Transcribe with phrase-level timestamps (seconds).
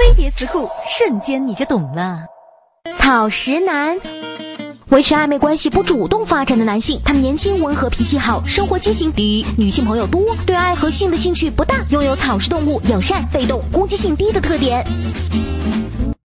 [0.00, 2.20] 飞碟词库，瞬间你就懂了。
[2.96, 3.98] 草食男，
[4.88, 14.82] 维持暧昧关系不主动发展的男性，他们年轻、温和、脾气好，生活激情低，女性朋友多，对爱和性的兴趣不大，拥有草食动物友善、被动、攻击性低的特点。